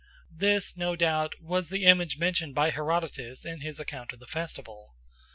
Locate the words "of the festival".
4.13-4.95